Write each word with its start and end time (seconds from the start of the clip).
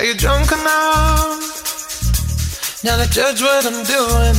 Are 0.00 0.08
you 0.08 0.14
drunk 0.14 0.50
enough 0.50 1.36
now 2.82 2.96
to 2.96 3.04
judge 3.10 3.42
what 3.42 3.66
I'm 3.66 3.84
doing? 3.84 4.34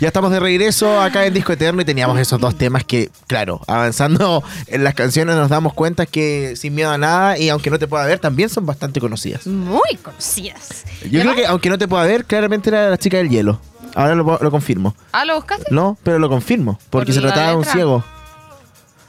Ya 0.00 0.06
estamos 0.08 0.30
de 0.30 0.40
regreso 0.40 0.98
acá 1.02 1.26
en 1.26 1.34
Disco 1.34 1.52
Eterno 1.52 1.82
y 1.82 1.84
teníamos 1.84 2.18
esos 2.18 2.40
dos 2.40 2.56
temas 2.56 2.84
que, 2.84 3.10
claro, 3.26 3.60
avanzando 3.66 4.42
en 4.68 4.84
las 4.84 4.94
canciones 4.94 5.36
nos 5.36 5.50
damos 5.50 5.74
cuenta 5.74 6.06
que 6.06 6.56
sin 6.56 6.74
miedo 6.74 6.90
a 6.90 6.96
nada 6.96 7.36
y 7.36 7.50
aunque 7.50 7.68
no 7.68 7.78
te 7.78 7.86
pueda 7.86 8.06
ver, 8.06 8.18
también 8.20 8.48
son 8.48 8.64
bastante 8.64 9.00
conocidas. 9.00 9.46
Muy 9.46 9.96
conocidas. 10.02 10.86
Yo 11.10 11.20
creo 11.20 11.34
que 11.34 11.44
aunque 11.44 11.68
no 11.68 11.76
te 11.76 11.86
pueda 11.86 12.04
ver, 12.04 12.24
claramente 12.24 12.70
era 12.70 12.88
la 12.88 12.96
chica 12.96 13.18
del 13.18 13.28
hielo. 13.28 13.60
Ahora 13.94 14.14
lo, 14.14 14.38
lo 14.40 14.50
confirmo. 14.50 14.96
¿Ah, 15.12 15.26
lo 15.26 15.34
buscaste? 15.34 15.66
No, 15.70 15.98
pero 16.02 16.18
lo 16.18 16.30
confirmo, 16.30 16.78
porque 16.88 17.12
¿Por 17.12 17.14
se 17.16 17.20
trataba 17.20 17.50
de 17.50 17.56
un 17.56 17.64
ciego. 17.66 18.02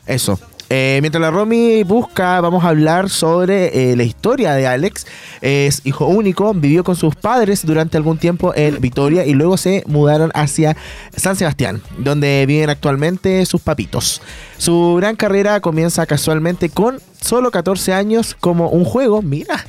Eso. 0.06 0.38
Eh, 0.72 1.00
mientras 1.02 1.20
la 1.20 1.32
Romy 1.32 1.82
busca, 1.82 2.40
vamos 2.42 2.64
a 2.64 2.70
hablar 2.70 3.10
sobre 3.10 3.92
eh, 3.92 3.96
la 3.96 4.04
historia 4.04 4.54
de 4.54 4.68
Alex. 4.68 5.08
Es 5.42 5.82
hijo 5.84 6.06
único, 6.06 6.54
vivió 6.54 6.84
con 6.84 6.96
sus 6.96 7.16
padres 7.16 7.66
durante 7.66 7.98
algún 7.98 8.20
tiempo 8.20 8.54
en 8.56 8.80
Vitoria 8.80 9.26
y 9.26 9.34
luego 9.34 9.58
se 9.58 9.84
mudaron 9.88 10.32
hacia 10.36 10.78
San 11.16 11.36
Sebastián, 11.36 11.82
donde 11.98 12.46
viven 12.46 12.70
actualmente 12.70 13.44
sus 13.48 13.62
papitos. 13.62 14.22
Su 14.60 14.96
gran 14.98 15.16
carrera 15.16 15.60
comienza 15.60 16.06
casualmente 16.06 16.70
con 16.70 17.02
solo 17.20 17.50
14 17.50 17.94
años 17.94 18.36
como 18.40 18.70
un 18.70 18.86
juego, 18.86 19.24
mira. 19.24 19.66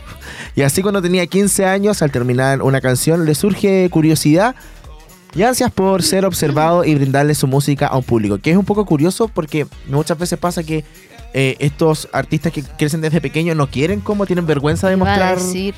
Y 0.55 0.63
así 0.63 0.83
cuando 0.83 1.01
tenía 1.01 1.27
15 1.27 1.65
años, 1.65 2.03
al 2.03 2.13
terminar 2.13 2.61
una 2.61 2.83
canción, 2.83 3.25
le 3.25 3.35
surge 3.35 3.89
curiosidad 3.91 4.55
y 5.35 5.43
ansias 5.43 5.71
por 5.71 6.03
ser 6.03 6.25
observado 6.25 6.85
y 6.85 6.95
brindarle 6.95 7.35
su 7.35 7.47
música 7.47 7.87
a 7.87 7.97
un 7.97 8.03
público. 8.03 8.39
Que 8.39 8.51
es 8.51 8.57
un 8.57 8.65
poco 8.65 8.85
curioso 8.85 9.29
porque 9.29 9.67
muchas 9.89 10.19
veces 10.19 10.39
pasa 10.39 10.63
que 10.63 10.85
eh, 11.33 11.57
estos 11.61 12.09
artistas 12.13 12.53
que 12.53 12.63
crecen 12.63 13.01
desde 13.01 13.21
pequeños 13.21 13.57
no 13.57 13.69
quieren 13.69 14.01
como 14.01 14.27
tienen 14.27 14.47
vergüenza 14.47 14.89
de 14.89 14.97
mostrar, 14.97 15.39
decir, 15.39 15.75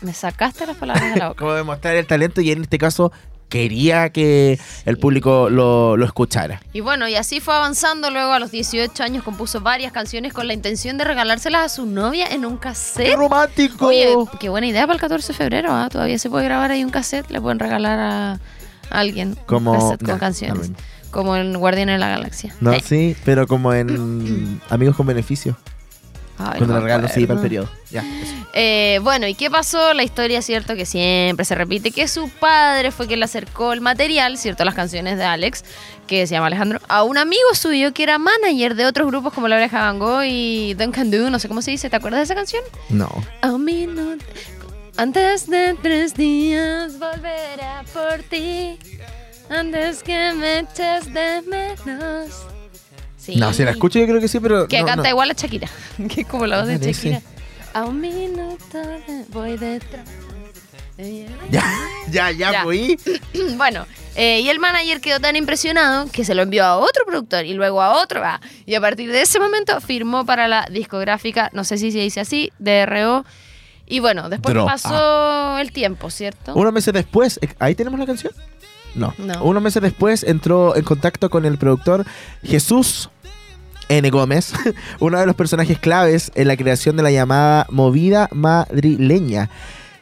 me 0.00 0.14
sacaste 0.14 0.66
las 0.66 0.76
palabras 0.76 1.12
de 1.12 1.20
la 1.20 1.28
boca. 1.28 1.38
como 1.38 1.52
de 1.52 1.62
mostrar 1.62 1.96
el 1.96 2.06
talento 2.06 2.40
y 2.40 2.50
en 2.50 2.62
este 2.62 2.78
caso 2.78 3.12
quería 3.48 4.10
que 4.10 4.58
el 4.84 4.98
público 4.98 5.48
lo, 5.50 5.96
lo 5.96 6.04
escuchara. 6.04 6.60
Y 6.72 6.80
bueno, 6.80 7.08
y 7.08 7.14
así 7.14 7.40
fue 7.40 7.54
avanzando. 7.54 8.10
Luego, 8.10 8.32
a 8.32 8.38
los 8.40 8.50
18 8.50 9.02
años, 9.02 9.22
compuso 9.24 9.60
varias 9.60 9.92
canciones 9.92 10.32
con 10.32 10.46
la 10.46 10.52
intención 10.54 10.98
de 10.98 11.04
regalárselas 11.04 11.64
a 11.64 11.68
su 11.68 11.86
novia 11.86 12.26
en 12.28 12.44
un 12.44 12.54
¡Qué 12.54 12.60
cassette. 12.60 13.16
romántico! 13.16 13.86
Oye, 13.86 14.14
qué 14.40 14.48
buena 14.48 14.66
idea 14.66 14.82
para 14.82 14.94
el 14.94 15.00
14 15.00 15.28
de 15.28 15.34
febrero. 15.34 15.72
¿ah? 15.72 15.88
Todavía 15.90 16.18
se 16.18 16.28
puede 16.30 16.44
grabar 16.44 16.70
ahí 16.70 16.82
un 16.84 16.90
cassette. 16.90 17.30
Le 17.30 17.40
pueden 17.40 17.58
regalar 17.58 17.98
a 17.98 18.40
a 18.88 19.00
alguien 19.00 19.36
Como- 19.46 19.72
un 19.72 19.80
cassette 19.80 20.04
con 20.06 20.18
canciones. 20.18 20.70
Como 21.10 21.34
en 21.36 21.58
Guardián 21.58 21.88
de 21.88 21.98
la 21.98 22.08
Galaxia. 22.08 22.54
no, 22.60 22.72
Eh. 22.72 22.82
sí, 22.84 23.16
pero 23.24 23.46
como 23.48 23.72
en 23.74 24.60
Amigos 24.70 24.94
con 24.96 25.06
Beneficio. 25.06 25.56
Ay, 26.38 26.58
cuando 26.58 26.66
no 26.66 26.74
le 26.74 26.80
me 26.80 26.84
regalo 26.84 27.08
sí 27.08 27.26
para 27.26 27.38
el 27.38 27.42
periodo. 27.42 27.68
Ya. 27.90 28.04
Eh, 28.52 29.00
bueno, 29.02 29.26
¿y 29.26 29.34
qué 29.34 29.50
pasó? 29.50 29.94
La 29.94 30.02
historia, 30.02 30.42
cierto, 30.42 30.74
que 30.74 30.86
siempre 30.86 31.44
se 31.44 31.54
repite, 31.54 31.90
que 31.90 32.08
su 32.08 32.28
padre 32.28 32.90
fue 32.90 33.06
quien 33.06 33.20
le 33.20 33.24
acercó 33.24 33.72
el 33.72 33.80
material, 33.80 34.38
cierto, 34.38 34.64
las 34.64 34.74
canciones 34.74 35.18
de 35.18 35.24
Alex, 35.24 35.64
que 36.06 36.26
se 36.26 36.34
llama 36.34 36.46
Alejandro, 36.46 36.80
a 36.88 37.02
un 37.02 37.18
amigo 37.18 37.54
suyo 37.54 37.92
que 37.92 38.02
era 38.02 38.18
manager 38.18 38.74
de 38.74 38.86
otros 38.86 39.06
grupos 39.08 39.32
como 39.32 39.48
La 39.48 39.56
Oreja 39.56 39.80
Van 39.80 39.98
Gogh 39.98 40.24
y 40.24 40.74
Duncan 40.74 41.10
Do, 41.10 41.30
no 41.30 41.38
sé 41.38 41.48
cómo 41.48 41.62
se 41.62 41.70
dice, 41.70 41.90
¿te 41.90 41.96
acuerdas 41.96 42.20
de 42.20 42.24
esa 42.24 42.34
canción? 42.34 42.62
No. 42.88 43.10
A 43.42 43.52
un 43.52 43.64
minuto, 43.64 44.24
antes 44.96 45.48
de 45.48 45.76
tres 45.82 46.14
días 46.14 46.98
volverá 46.98 47.84
por 47.92 48.22
ti, 48.30 48.78
antes 49.50 50.02
que 50.02 50.32
me 50.32 50.60
eches 50.60 51.12
de 51.12 51.42
menos. 51.42 52.55
Sí. 53.26 53.36
No, 53.36 53.52
si 53.52 53.64
la 53.64 53.72
escucho 53.72 53.98
yo 53.98 54.06
creo 54.06 54.20
que 54.20 54.28
sí, 54.28 54.38
pero. 54.40 54.68
Que 54.68 54.80
no, 54.80 54.86
canta 54.86 55.02
no. 55.02 55.08
igual 55.10 55.30
a 55.30 55.34
Shakira, 55.34 55.68
que 56.14 56.20
es 56.22 56.26
como 56.26 56.46
la 56.46 56.58
voz 56.60 56.68
de 56.68 56.74
Ah. 56.74 56.78
Shakira. 56.78 57.22
A 57.74 57.84
un 57.84 58.00
minuto 58.00 58.78
de- 58.78 59.24
voy 59.30 59.56
detrás. 59.58 60.04
Ya, 61.50 61.62
ya, 62.10 62.30
ya, 62.30 62.52
Ya. 62.52 62.62
fui. 62.62 62.98
Bueno, 63.56 63.84
eh, 64.14 64.40
y 64.40 64.48
el 64.48 64.58
manager 64.60 65.00
quedó 65.02 65.20
tan 65.20 65.36
impresionado 65.36 66.08
que 66.10 66.24
se 66.24 66.34
lo 66.34 66.40
envió 66.42 66.64
a 66.64 66.76
otro 66.78 67.04
productor 67.06 67.44
y 67.44 67.52
luego 67.52 67.82
a 67.82 68.00
otro. 68.02 68.22
ah, 68.24 68.40
y 68.64 68.74
a 68.76 68.80
partir 68.80 69.10
de 69.12 69.20
ese 69.22 69.38
momento 69.38 69.78
firmó 69.82 70.24
para 70.24 70.48
la 70.48 70.66
discográfica, 70.70 71.50
no 71.52 71.64
sé 71.64 71.76
si 71.76 71.92
se 71.92 71.98
dice 71.98 72.20
así, 72.20 72.50
DRO. 72.58 73.26
Y 73.88 74.00
bueno, 74.00 74.28
después 74.30 74.54
Dro, 74.54 74.64
pasó 74.66 75.58
el 75.58 75.70
tiempo, 75.70 76.10
¿cierto? 76.10 76.54
Unos 76.54 76.72
meses 76.72 76.92
después, 76.94 77.38
eh, 77.42 77.48
¿ahí 77.58 77.74
tenemos 77.74 78.00
la 78.00 78.06
canción? 78.06 78.32
No. 78.96 79.14
No. 79.18 79.44
Unos 79.44 79.62
meses 79.62 79.82
después 79.82 80.24
entró 80.24 80.74
en 80.74 80.82
contacto 80.82 81.30
con 81.30 81.44
el 81.44 81.58
productor 81.58 82.04
Jesús 82.42 83.10
N. 83.88 84.10
Gómez, 84.10 84.52
uno 85.00 85.18
de 85.18 85.26
los 85.26 85.34
personajes 85.34 85.78
claves 85.78 86.32
en 86.34 86.48
la 86.48 86.56
creación 86.56 86.96
de 86.96 87.02
la 87.02 87.10
llamada 87.10 87.66
movida 87.70 88.28
madrileña. 88.32 89.50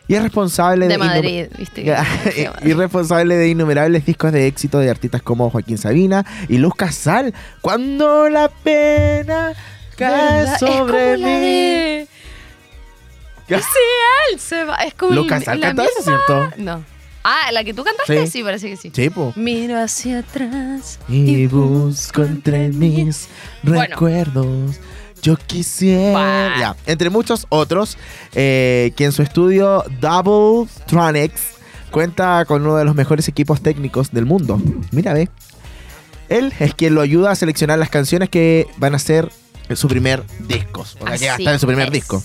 Y 0.07 0.15
es 0.15 0.23
responsable 0.23 0.87
de, 0.87 0.99
Madrid, 0.99 1.47
¿viste? 1.57 1.83
y 2.63 2.73
responsable 2.75 3.37
de 3.37 3.49
innumerables 3.49 4.05
discos 4.05 4.33
de 4.33 4.47
éxito 4.47 4.79
de 4.79 4.91
artistas 4.91 5.23
como 5.23 5.49
Joaquín 5.49 5.79
Sabina 5.79 6.27
y 6.49 6.59
Luz 6.59 6.75
Casal. 6.75 7.33
Cuando 7.63 8.29
la 8.29 8.49
pena 8.49 9.55
cae 9.97 10.59
sobre 10.59 11.17
mí. 11.17 11.23
de... 11.23 12.09
¿Qué? 13.49 13.59
Sí, 13.59 13.65
él 14.31 14.41
se 14.41 14.65
va. 14.65 14.77
Es 14.77 14.93
como 14.93 15.15
Luz 15.15 15.27
Casal 15.27 15.59
canta 15.61 15.85
eso, 15.85 16.03
¿cierto? 16.03 16.51
No. 16.59 16.94
Ah, 17.25 17.51
¿la 17.53 17.65
que 17.65 17.73
tú 17.73 17.83
cantaste? 17.85 18.27
Sí. 18.27 18.31
Sí, 18.39 18.43
parece 18.45 18.69
que 18.69 18.77
sí. 18.77 18.93
Sí, 18.95 19.09
po. 19.11 19.33
Miro 19.35 19.79
hacia 19.83 20.19
atrás 20.19 20.99
Y 21.09 21.47
busco 21.47 22.23
entre 22.23 22.69
mis 22.69 23.29
Bueno. 23.63 23.81
recuerdos. 23.83 24.77
Yo 25.23 25.37
quisiera. 25.37 26.55
Ya, 26.61 26.77
entre 26.85 27.09
muchos 27.09 27.47
otros, 27.49 27.97
eh, 28.35 28.93
que 28.95 29.07
en 29.07 29.13
su 29.13 29.23
estudio 29.23 29.83
Double 30.01 30.69
Tronics 30.87 31.55
cuenta 31.91 32.45
con 32.45 32.61
uno 32.63 32.77
de 32.77 32.85
los 32.85 32.95
mejores 32.95 33.27
equipos 33.29 33.63
técnicos 33.63 34.11
del 34.13 34.27
mundo. 34.27 34.61
Mira, 34.91 35.15
ve. 35.15 35.31
Él 36.29 36.53
es 36.59 36.75
quien 36.75 36.95
lo 36.95 37.01
ayuda 37.01 37.31
a 37.31 37.37
seleccionar 37.37 37.79
las 37.79 37.89
canciones 37.89 38.29
que 38.29 38.67
van 38.77 38.95
a 38.95 38.99
ser 38.99 39.31
su 39.75 39.89
primer 39.89 40.25
disco. 40.41 40.83
O 40.83 40.85
sea, 40.85 40.99
que 40.99 41.05
va 41.27 41.33
a 41.33 41.35
Así 41.35 41.43
estar 41.43 41.55
en 41.55 41.61
su 41.61 41.67
primer 41.67 41.87
es. 41.87 41.93
disco. 41.93 42.23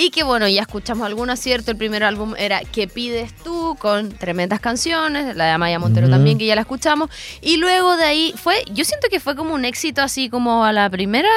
Y 0.00 0.10
que 0.10 0.22
bueno, 0.22 0.46
ya 0.46 0.60
escuchamos 0.60 1.04
algunas, 1.04 1.40
¿cierto? 1.40 1.72
El 1.72 1.76
primer 1.76 2.04
álbum 2.04 2.34
era 2.38 2.60
¿Qué 2.60 2.86
pides 2.86 3.34
tú? 3.42 3.76
con 3.80 4.10
tremendas 4.10 4.60
canciones, 4.60 5.34
la 5.34 5.46
de 5.46 5.50
Amaya 5.50 5.80
Montero 5.80 6.08
también, 6.08 6.38
que 6.38 6.46
ya 6.46 6.54
la 6.54 6.60
escuchamos. 6.60 7.10
Y 7.42 7.56
luego 7.56 7.96
de 7.96 8.04
ahí 8.04 8.32
fue, 8.36 8.64
yo 8.72 8.84
siento 8.84 9.08
que 9.10 9.18
fue 9.18 9.34
como 9.34 9.54
un 9.54 9.64
éxito 9.64 10.00
así 10.00 10.30
como 10.30 10.64
a 10.64 10.72
la 10.72 10.88
primera, 10.88 11.28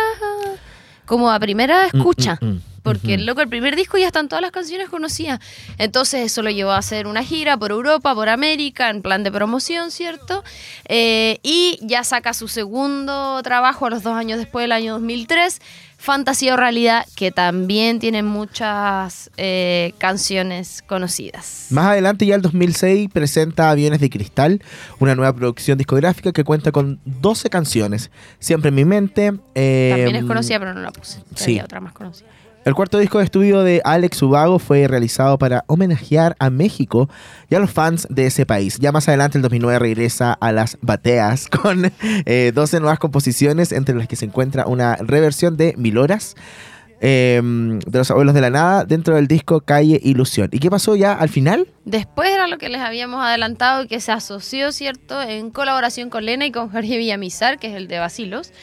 como 1.07 1.31
a 1.31 1.39
primera 1.39 1.87
escucha. 1.87 2.37
Mm, 2.39 2.45
mm, 2.45 2.49
mm. 2.49 2.61
Porque 2.83 3.15
Ujú. 3.15 3.25
loco, 3.25 3.41
el 3.41 3.47
primer 3.49 3.75
disco 3.75 3.97
ya 3.99 4.07
están 4.07 4.27
todas 4.27 4.41
las 4.41 4.51
canciones 4.51 4.89
conocidas. 4.89 5.39
Entonces 5.77 6.25
eso 6.25 6.41
lo 6.41 6.49
llevó 6.49 6.71
a 6.71 6.77
hacer 6.77 7.05
una 7.05 7.23
gira 7.23 7.55
por 7.57 7.69
Europa, 7.71 8.15
por 8.15 8.27
América, 8.27 8.89
en 8.89 9.03
plan 9.03 9.23
de 9.23 9.31
promoción, 9.31 9.91
¿cierto? 9.91 10.43
Eh, 10.85 11.39
y 11.43 11.77
ya 11.81 12.03
saca 12.03 12.33
su 12.33 12.47
segundo 12.47 13.41
trabajo 13.43 13.85
a 13.85 13.91
los 13.91 14.01
dos 14.01 14.13
años 14.13 14.39
después 14.39 14.63
del 14.63 14.71
año 14.71 14.93
2003, 14.93 15.61
Fantasía 16.01 16.55
o 16.55 16.57
Realidad, 16.57 17.05
que 17.15 17.29
también 17.29 17.99
tiene 17.99 18.23
muchas 18.23 19.29
eh, 19.37 19.93
canciones 19.99 20.81
conocidas. 20.87 21.67
Más 21.69 21.91
adelante, 21.91 22.25
ya 22.25 22.33
el 22.33 22.41
2006, 22.41 23.07
presenta 23.13 23.69
Aviones 23.69 23.99
de 23.99 24.09
Cristal, 24.09 24.63
una 24.97 25.13
nueva 25.13 25.31
producción 25.35 25.77
discográfica 25.77 26.31
que 26.31 26.43
cuenta 26.43 26.71
con 26.71 26.99
12 27.05 27.51
canciones. 27.51 28.09
Siempre 28.39 28.69
en 28.69 28.75
mi 28.75 28.83
mente. 28.85 29.33
eh, 29.53 29.89
También 29.95 30.15
es 30.15 30.25
conocida, 30.25 30.57
pero 30.57 30.73
no 30.73 30.81
la 30.81 30.91
puse. 30.91 31.19
sí. 31.35 31.59
Otra 31.59 31.79
más 31.79 31.93
conocida. 31.93 32.29
El 32.63 32.75
cuarto 32.75 32.99
disco 32.99 33.17
de 33.17 33.23
estudio 33.23 33.63
de 33.63 33.81
Alex 33.83 34.21
Ubago 34.21 34.59
fue 34.59 34.87
realizado 34.87 35.39
para 35.39 35.63
homenajear 35.65 36.35
a 36.37 36.51
México 36.51 37.09
y 37.49 37.55
a 37.55 37.59
los 37.59 37.71
fans 37.71 38.05
de 38.11 38.27
ese 38.27 38.45
país. 38.45 38.77
Ya 38.79 38.91
más 38.91 39.07
adelante, 39.07 39.39
el 39.39 39.41
2009, 39.41 39.79
regresa 39.79 40.33
a 40.33 40.51
las 40.51 40.77
bateas 40.79 41.47
con 41.61 41.91
eh, 42.25 42.51
12 42.53 42.79
nuevas 42.79 42.99
composiciones, 42.99 43.71
entre 43.71 43.95
las 43.95 44.07
que 44.07 44.15
se 44.15 44.25
encuentra 44.25 44.67
una 44.67 44.95
reversión 44.97 45.57
de 45.57 45.73
Mil 45.75 45.97
Horas. 45.97 46.35
eh, 47.03 47.41
de 47.43 47.97
los 47.97 48.11
abuelos 48.11 48.35
de 48.35 48.41
la 48.41 48.51
nada 48.51 48.85
dentro 48.85 49.15
del 49.15 49.27
disco 49.27 49.61
Calle 49.61 49.99
Ilusión. 50.03 50.49
¿Y 50.51 50.59
qué 50.59 50.69
pasó 50.69 50.95
ya 50.95 51.13
al 51.13 51.29
final? 51.29 51.67
Después 51.83 52.29
era 52.29 52.45
lo 52.45 52.59
que 52.59 52.69
les 52.69 52.79
habíamos 52.79 53.25
adelantado, 53.25 53.87
que 53.87 53.99
se 53.99 54.11
asoció, 54.11 54.71
¿cierto?, 54.71 55.19
en 55.19 55.49
colaboración 55.49 56.11
con 56.11 56.25
Lena 56.25 56.45
y 56.45 56.51
con 56.51 56.69
Jorge 56.69 56.99
Villamizar, 56.99 57.57
que 57.57 57.69
es 57.69 57.73
el 57.73 57.87
de 57.87 57.97
Basilos, 57.97 58.53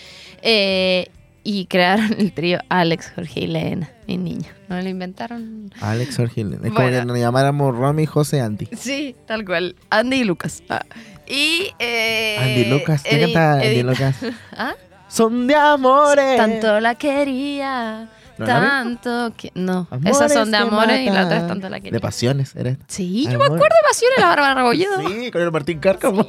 eh, 0.43 1.11
y 1.51 1.65
crearon 1.65 2.15
el 2.19 2.31
trío 2.33 2.59
Alex, 2.69 3.11
Jorge 3.15 3.41
y 3.41 3.47
Lena, 3.47 3.89
mi 4.07 4.19
niño. 4.19 4.51
¿No 4.69 4.79
lo 4.83 4.87
inventaron? 4.87 5.71
Alex 5.81 6.19
Orgil. 6.19 6.53
Es 6.63 6.73
como 6.73 6.89
que 6.91 7.03
nos 7.07 7.19
llamáramos 7.19 7.75
Romy, 7.75 8.05
José, 8.05 8.43
Andy. 8.43 8.69
Sí, 8.77 9.17
tal 9.27 9.47
cual. 9.47 9.75
Andy 9.89 10.19
y 10.19 10.25
Lucas. 10.25 10.63
Ah. 10.69 10.85
Y... 11.27 11.73
eh, 11.79 12.37
Andy 12.39 12.65
Lucas. 12.67 13.03
¿Quién 13.03 13.23
Edi- 13.23 13.33
canta 13.33 13.53
Andy 13.67 13.83
Lucas? 13.83 14.17
¿Ah? 14.53 14.75
Son 15.09 15.47
de 15.47 15.55
amores. 15.55 16.37
Tanto 16.37 16.81
la 16.81 16.97
quería. 16.97 18.11
Tanto 18.47 19.33
que... 19.37 19.51
No, 19.55 19.87
Amores 19.91 20.17
esas 20.17 20.33
son 20.33 20.51
de 20.51 20.59
que 20.59 20.63
amores 20.63 21.01
y 21.01 21.11
la 21.11 21.25
otra 21.27 21.39
es 21.39 21.47
tanto 21.47 21.69
la 21.69 21.81
quería. 21.81 21.93
De 21.93 22.01
pasiones, 22.01 22.55
era 22.57 22.71
esta. 22.71 22.85
Sí, 22.89 23.25
yo 23.25 23.39
me 23.39 23.45
acuerdo 23.45 23.65
de 23.65 23.89
Pasiones, 23.89 24.19
la 24.19 24.27
Bárbara 24.27 24.55
Rebolledo. 24.55 25.09
Sí, 25.09 25.31
con 25.31 25.43
el 25.43 25.51
Martín 25.53 25.79
Cárcamo. 25.79 26.29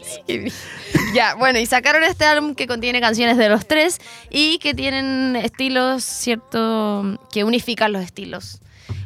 ya, 1.13 1.35
bueno, 1.35 1.59
y 1.59 1.65
sacaron 1.65 2.03
este 2.03 2.25
álbum 2.25 2.55
que 2.55 2.67
contiene 2.67 3.01
canciones 3.01 3.37
de 3.37 3.49
los 3.49 3.67
tres 3.67 3.99
y 4.29 4.57
que 4.59 4.73
tienen 4.73 5.35
estilos, 5.35 6.03
cierto, 6.03 7.19
que 7.31 7.43
unifican 7.43 7.91
los 7.91 8.03
estilos. 8.03 8.61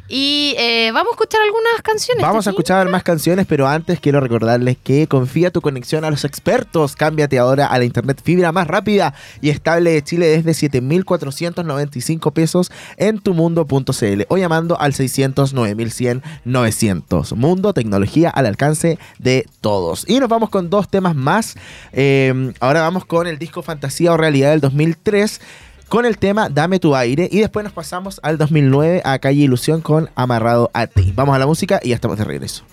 Y 0.06 0.54
eh, 0.58 0.90
vamos 0.92 1.12
a 1.12 1.14
escuchar 1.14 1.40
algunas 1.40 1.80
canciones. 1.82 2.22
Vamos 2.22 2.46
a 2.46 2.50
¿te 2.50 2.54
escuchar 2.54 2.88
más 2.90 3.02
canciones, 3.02 3.46
pero 3.46 3.66
antes 3.66 4.00
quiero 4.00 4.20
recordarles 4.20 4.76
que 4.76 5.06
confía 5.08 5.50
tu 5.50 5.62
conexión 5.62 6.04
a 6.04 6.10
los 6.10 6.24
expertos. 6.24 6.94
Cámbiate 6.94 7.38
ahora 7.38 7.66
a 7.66 7.78
la 7.78 7.86
internet 7.86 8.20
fibra 8.22 8.52
más 8.52 8.66
rápida 8.66 9.14
y 9.40 9.48
estable 9.48 9.92
de 9.92 10.04
Chile 10.04 10.26
desde 10.26 10.52
7,495 10.52 12.32
pesos 12.32 12.70
en 12.98 13.18
tumundo.cl 13.18 14.22
o 14.28 14.36
llamando 14.36 14.78
al 14.78 14.92
600 14.92 15.54
9100 15.54 16.22
900. 16.44 17.32
Mundo, 17.32 17.72
tecnología 17.72 18.28
al 18.28 18.44
alcance 18.44 18.98
de 19.18 19.46
todos. 19.62 20.04
Y 20.06 20.20
nos 20.20 20.28
vamos 20.28 20.50
con 20.50 20.68
dos 20.68 20.90
temas 20.90 21.14
más. 21.14 21.56
Eh, 21.92 22.52
ahora 22.60 22.82
vamos 22.82 23.06
con 23.06 23.26
el 23.26 23.38
disco 23.38 23.62
Fantasía 23.62 24.12
o 24.12 24.18
Realidad 24.18 24.50
del 24.50 24.60
2003 24.60 25.40
con 25.88 26.06
el 26.06 26.18
tema 26.18 26.48
Dame 26.48 26.78
tu 26.78 26.94
aire 26.96 27.28
y 27.30 27.40
después 27.40 27.64
nos 27.64 27.72
pasamos 27.72 28.20
al 28.22 28.38
2009 28.38 29.02
a 29.04 29.18
Calle 29.18 29.42
Ilusión 29.42 29.80
con 29.80 30.10
Amarrado 30.14 30.70
a 30.74 30.86
ti. 30.86 31.12
Vamos 31.14 31.34
a 31.34 31.38
la 31.38 31.46
música 31.46 31.80
y 31.82 31.90
ya 31.90 31.94
estamos 31.94 32.18
de 32.18 32.24
regreso. 32.24 32.64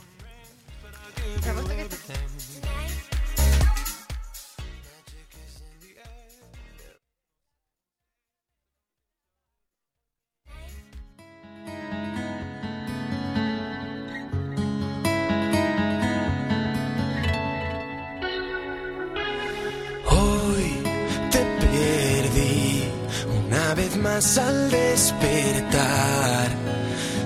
Más 24.02 24.38
al 24.38 24.70
despertar. 24.72 26.50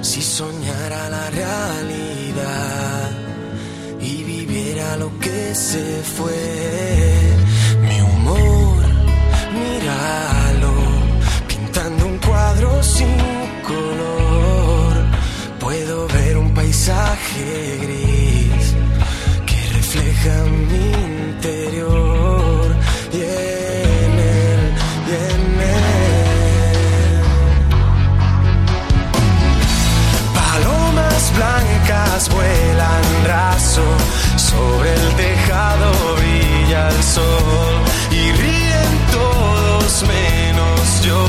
Si 0.02 0.22
soñara 0.22 1.10
la 1.10 1.30
realidad 1.30 3.10
y 4.00 4.24
viviera 4.24 4.98
lo 4.98 5.18
que 5.20 5.56
se 5.56 6.02
fue, 6.04 7.34
mi 7.82 8.02
humor, 8.02 8.78
míralo, 9.54 10.74
pintando 11.48 12.06
un 12.06 12.18
cuadro 12.20 12.84
sin 12.84 13.18
color. 13.64 14.94
Puedo 15.60 16.08
ver 16.08 16.38
un 16.38 16.54
paisaje 16.54 17.80
gris 17.84 18.76
que 19.46 19.74
refleja 19.74 20.44
mi 20.70 21.15
y 37.18 38.32
ríen 38.32 38.94
todos 39.12 40.04
menos 40.04 41.02
yo. 41.02 41.26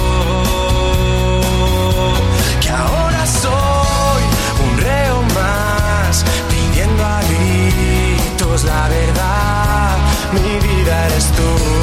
Que 2.61 2.71
ahora 2.71 3.25
soy 3.27 4.23
un 4.67 4.79
reo 4.79 5.23
más 5.35 6.25
pidiendo 6.51 7.05
a 7.05 7.21
gritos 7.23 8.65
la 8.65 8.89
verdad. 8.89 9.97
Mi 10.33 10.59
vida 10.67 11.07
eres 11.07 11.27
tú 11.33 11.76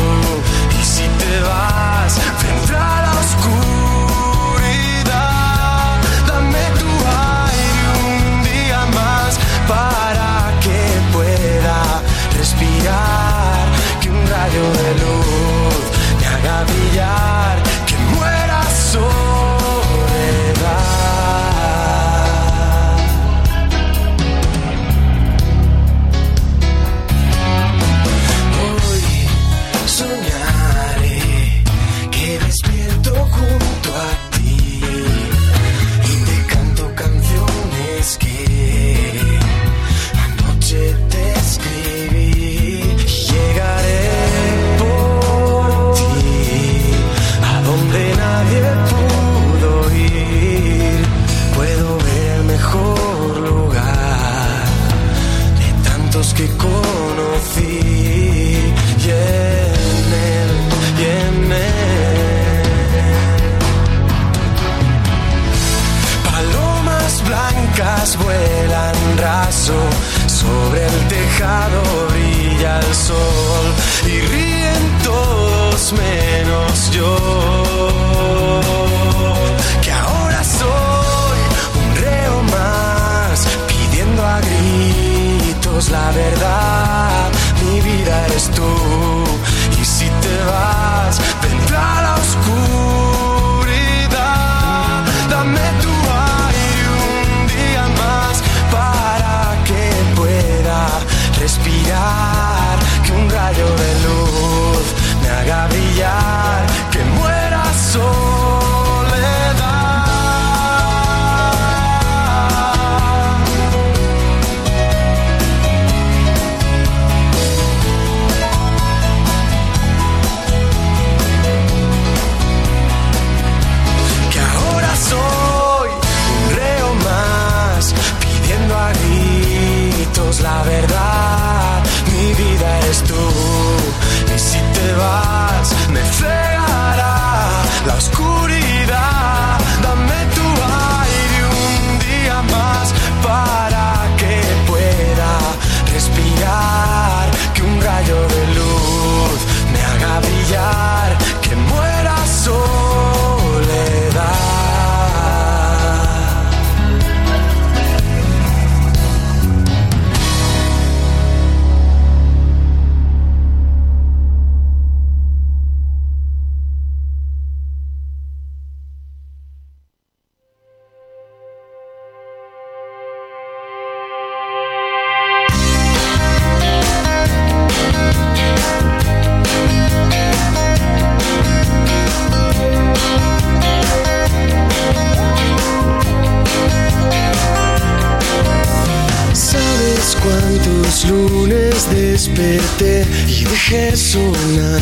desperté 192.23 193.05
y 193.27 193.43
dejé 193.43 193.95
sonar 193.95 194.81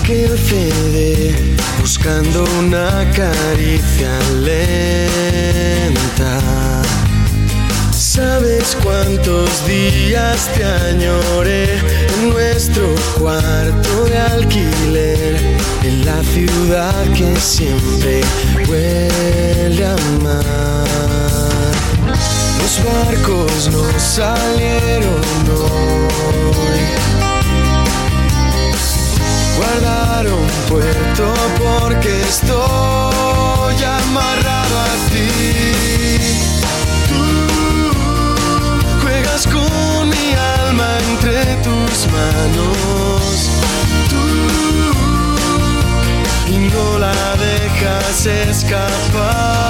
aquel 0.00 0.38
CD 0.38 1.34
buscando 1.80 2.44
una 2.58 3.10
caricia 3.12 4.18
lenta. 4.40 5.22
¿Sabes 7.92 8.76
cuántos 8.82 9.66
días 9.66 10.50
te 10.54 10.64
añoré 10.64 11.78
en 11.78 12.30
nuestro 12.30 12.94
cuarto 13.18 14.04
de 14.04 14.18
alquiler? 14.18 15.36
En 15.82 16.04
la 16.04 16.22
ciudad 16.22 17.04
que 17.16 17.34
siempre 17.40 18.20
huele 18.68 19.84
a 19.84 19.96
mar. 20.22 21.13
Los 22.64 22.80
barcos 22.82 23.68
no 23.72 23.84
salieron 24.00 25.20
hoy. 25.52 26.80
Guardaron 29.58 30.46
puerto 30.70 31.34
porque 31.58 32.22
estoy 32.22 33.76
amarrado 33.84 34.74
a 34.80 34.94
ti. 35.10 35.30
Tú 37.10 37.22
juegas 39.02 39.46
con 39.46 40.08
mi 40.08 40.32
alma 40.56 40.88
entre 41.10 41.56
tus 41.56 42.06
manos. 42.16 43.50
Tú 44.08 44.24
y 46.50 46.56
no 46.72 46.98
la 46.98 47.36
dejas 47.36 48.24
escapar. 48.24 49.63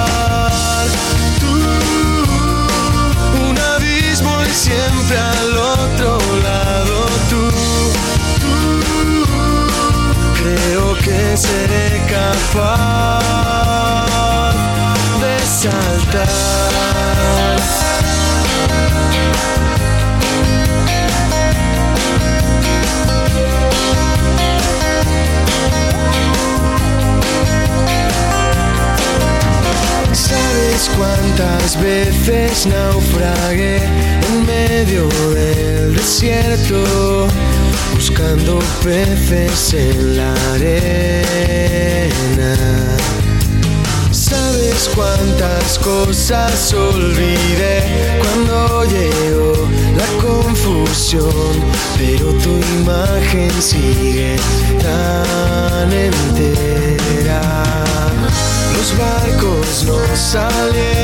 De 15.21 15.39
saltar. 15.45 16.27
¿Sabes 30.13 30.89
cuántas 30.97 31.81
veces 31.81 32.67
naufragué 32.67 33.77
en 33.77 34.45
medio 34.45 35.09
del 35.33 35.93
desierto? 35.95 37.27
Buscando 38.15 38.59
peces 38.81 39.73
en 39.73 40.15
la 40.15 40.33
arena. 40.53 40.95
¿Sabes 44.09 44.89
cuántas 44.95 45.77
cosas 45.79 46.73
olvidé 46.73 47.83
cuando 48.21 48.85
llegó 48.85 49.67
la 49.97 50.07
confusión? 50.23 51.51
Pero 51.97 52.31
tu 52.35 52.57
imagen 52.79 53.51
sigue 53.61 54.37
tan 54.81 55.91
entera. 55.91 57.41
Los 58.77 58.97
barcos 58.97 59.83
no 59.87 59.99
salieron 60.15 60.94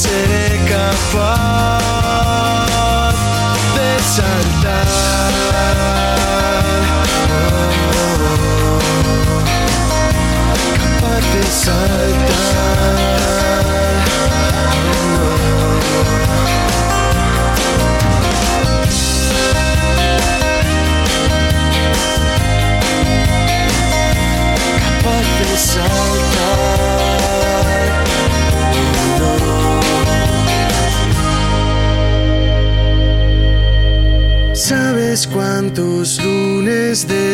seré 0.00 0.58
capaz 0.66 1.82
de 3.76 3.90
saltar. 4.14 4.86
Capaz 10.78 11.24
de 11.32 11.42
saltar. 11.52 12.19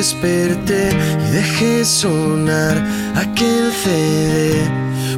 Desperté 0.06 0.90
y 1.26 1.30
dejé 1.32 1.84
sonar 1.84 2.76
aquel 3.16 3.72
CD 3.72 4.62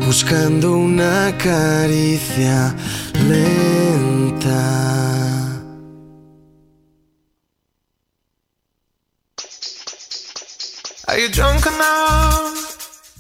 buscando 0.07 0.79
una 0.79 1.37
caricia 1.37 2.75
lenta? 3.29 4.63
Are 11.07 11.21
you 11.21 11.29
drunk 11.29 11.67
enough? 11.67 12.57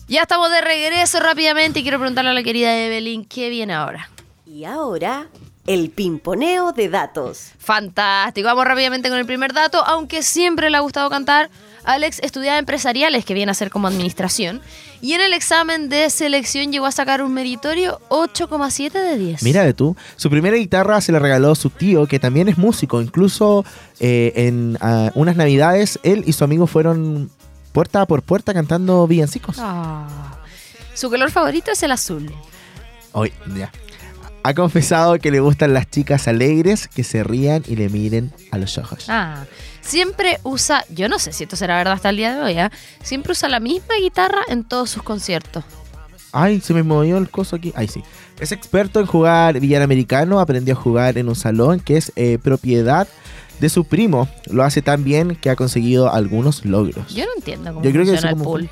Ya 0.08 0.22
estamos 0.22 0.50
de 0.50 0.62
regreso 0.62 1.20
rápidamente 1.20 1.80
y 1.80 1.82
quiero 1.82 1.98
preguntarle 1.98 2.30
a 2.30 2.34
la 2.34 2.42
querida 2.42 2.74
Evelyn 2.74 3.26
qué 3.26 3.50
viene 3.50 3.74
ahora. 3.74 4.08
Y 4.46 4.64
ahora, 4.64 5.28
el 5.68 5.90
pimponeo 5.90 6.72
de 6.72 6.88
datos. 6.88 7.50
Fantástico, 7.58 8.46
vamos 8.46 8.64
rápidamente 8.64 9.10
con 9.10 9.18
el 9.18 9.26
primer 9.26 9.52
dato. 9.52 9.84
Aunque 9.84 10.22
siempre 10.22 10.70
le 10.70 10.78
ha 10.78 10.80
gustado 10.80 11.10
cantar, 11.10 11.50
Alex 11.84 12.20
estudiaba 12.22 12.58
empresariales, 12.58 13.26
que 13.26 13.34
viene 13.34 13.52
a 13.52 13.54
ser 13.54 13.70
como 13.70 13.86
administración, 13.86 14.62
y 15.02 15.12
en 15.12 15.20
el 15.20 15.34
examen 15.34 15.90
de 15.90 16.08
selección 16.08 16.72
llegó 16.72 16.86
a 16.86 16.92
sacar 16.92 17.22
un 17.22 17.34
meritorio 17.34 18.00
8,7 18.08 18.92
de 18.92 19.18
10. 19.18 19.42
Mira 19.42 19.62
de 19.62 19.74
tú, 19.74 19.94
su 20.16 20.30
primera 20.30 20.56
guitarra 20.56 21.02
se 21.02 21.12
la 21.12 21.18
regaló 21.18 21.54
su 21.54 21.68
tío, 21.68 22.06
que 22.06 22.18
también 22.18 22.48
es 22.48 22.56
músico. 22.56 23.02
Incluso 23.02 23.66
eh, 24.00 24.32
en 24.36 24.78
ah, 24.80 25.10
unas 25.14 25.36
navidades, 25.36 26.00
él 26.02 26.24
y 26.26 26.32
su 26.32 26.44
amigo 26.44 26.66
fueron 26.66 27.30
puerta 27.72 28.06
por 28.06 28.22
puerta 28.22 28.54
cantando 28.54 29.06
villancicos. 29.06 29.56
Ah. 29.58 30.38
Su 30.94 31.10
color 31.10 31.30
favorito 31.30 31.70
es 31.70 31.82
el 31.82 31.92
azul. 31.92 32.32
Hoy, 33.12 33.32
ya. 33.54 33.70
Ha 34.48 34.54
confesado 34.54 35.18
que 35.18 35.30
le 35.30 35.40
gustan 35.40 35.74
las 35.74 35.90
chicas 35.90 36.26
alegres 36.26 36.88
que 36.88 37.04
se 37.04 37.22
rían 37.22 37.62
y 37.68 37.76
le 37.76 37.90
miren 37.90 38.32
a 38.50 38.56
los 38.56 38.78
ojos. 38.78 39.04
Ah, 39.10 39.44
siempre 39.82 40.38
usa, 40.42 40.86
yo 40.88 41.10
no 41.10 41.18
sé 41.18 41.34
si 41.34 41.44
esto 41.44 41.54
será 41.54 41.76
verdad 41.76 41.92
hasta 41.92 42.08
el 42.08 42.16
día 42.16 42.34
de 42.34 42.40
hoy, 42.40 42.56
¿ah? 42.58 42.72
siempre 43.02 43.32
usa 43.32 43.50
la 43.50 43.60
misma 43.60 43.96
guitarra 44.00 44.38
en 44.48 44.64
todos 44.64 44.88
sus 44.88 45.02
conciertos. 45.02 45.64
Ay, 46.32 46.62
se 46.62 46.72
me 46.72 46.82
movió 46.82 47.18
el 47.18 47.28
coso 47.28 47.56
aquí. 47.56 47.74
Ay, 47.76 47.88
sí. 47.88 48.02
Es 48.40 48.50
experto 48.52 49.00
en 49.00 49.06
jugar 49.06 49.60
billar 49.60 49.82
americano. 49.82 50.40
Aprendió 50.40 50.72
a 50.72 50.78
jugar 50.78 51.18
en 51.18 51.28
un 51.28 51.36
salón 51.36 51.80
que 51.80 51.98
es 51.98 52.10
eh, 52.16 52.38
propiedad 52.42 53.06
de 53.60 53.68
su 53.68 53.84
primo. 53.84 54.30
Lo 54.46 54.64
hace 54.64 54.80
tan 54.80 55.04
bien 55.04 55.36
que 55.36 55.50
ha 55.50 55.56
conseguido 55.56 56.10
algunos 56.10 56.64
logros. 56.64 57.14
Yo 57.14 57.26
no 57.26 57.32
entiendo 57.36 57.74
cómo 57.74 57.84
Yo 57.84 57.90
creo 57.90 58.04
que 58.04 58.12
funciona 58.12 58.30
el 58.30 58.36
como- 58.38 58.44
pool. 58.50 58.70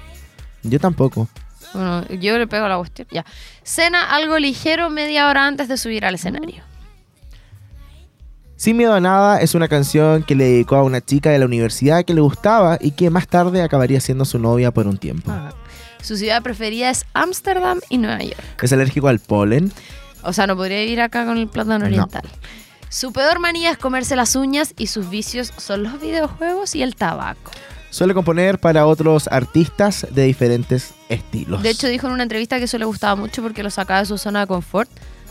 Yo 0.63 0.81
tampoco. 0.81 1.29
Bueno, 1.73 2.07
yo 2.09 2.39
le 2.39 2.47
pego 2.47 2.69
la 2.69 2.77
cuestión. 2.79 3.07
Ya. 3.11 3.25
Cena 3.63 4.15
algo 4.15 4.39
ligero 4.39 4.91
media 4.91 5.29
hora 5.29 5.47
antes 5.47 5.69
de 5.69 5.77
subir 5.77 6.05
al 6.05 6.15
escenario. 6.15 6.63
Sin 8.57 8.77
miedo 8.79 8.95
a 8.95 9.01
nada 9.01 9.41
es 9.41 9.55
una 9.55 9.69
canción 9.69 10.23
que 10.23 10.35
le 10.35 10.45
dedicó 10.45 10.77
a 10.77 10.83
una 10.83 11.03
chica 11.03 11.31
de 11.31 11.39
la 11.39 11.45
universidad 11.45 12.05
que 12.05 12.15
le 12.15 12.23
gustaba 12.23 12.79
y 12.81 12.93
que 12.93 13.11
más 13.11 13.29
tarde 13.29 13.63
acabaría 13.63 14.01
siendo 14.01 14.25
su 14.25 14.39
novia 14.39 14.71
por 14.71 14.87
un 14.87 14.97
tiempo. 14.97 15.31
Ah. 15.31 15.53
Su 16.03 16.17
ciudad 16.17 16.43
preferida 16.43 16.89
es 16.89 17.05
Ámsterdam 17.15 17.81
y 17.91 17.99
Nueva 17.99 18.23
York. 18.23 18.63
Es 18.63 18.73
alérgico 18.73 19.09
al 19.09 19.19
polen. 19.19 19.73
O 20.23 20.33
sea, 20.33 20.47
no 20.47 20.57
podría 20.57 20.81
vivir 20.81 21.01
acá 21.01 21.27
con 21.27 21.37
el 21.37 21.49
plátano 21.49 21.81
No. 21.81 21.87
oriental. 21.87 22.23
Su 22.89 23.13
peor 23.13 23.41
manía 23.41 23.73
es 23.73 23.79
comerse 23.79 24.17
las 24.17 24.37
uñas 24.37 24.73
y 24.79 24.87
sus 24.87 25.11
vicios 25.11 25.53
son 25.59 25.83
los 25.83 26.01
videojuegos 26.01 26.75
y 26.75 26.83
el 26.83 26.95
tabaco. 26.97 27.51
Suele 27.91 28.15
componer 28.15 28.59
para 28.59 28.87
otros 28.87 29.29
artistas 29.29 30.07
de 30.11 30.25
diferentes 30.25 30.95
estilos. 31.09 31.63
De 31.63 31.71
hecho, 31.71 31.89
dijo 31.89 32.07
en 32.07 32.13
una 32.13 32.23
entrevista 32.25 32.59
que 32.59 32.65
eso 32.65 32.79
le 32.79 32.85
gustaba 32.85 33.17
mucho 33.17 33.43
porque 33.43 33.63
lo 33.63 33.71
sacaba 33.71 34.01
de 34.01 34.07
su 34.07 34.19
zona 34.19 34.41
de 34.41 34.47
confort, 34.47 34.91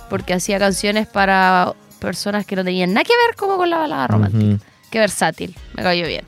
porque 0.10 0.34
hacía 0.34 0.58
canciones 0.58 1.08
para 1.08 1.74
personas 2.00 2.46
que 2.46 2.56
no 2.56 2.64
tenían 2.64 2.94
nada 2.94 3.04
que 3.04 3.14
ver 3.28 3.36
como 3.36 3.58
con 3.58 3.70
la 3.70 3.78
balada 3.78 4.08
romántica. 4.08 4.66
Qué 4.90 5.00
versátil, 5.00 5.56
me 5.76 5.84
cayó 5.84 6.08
bien. 6.08 6.26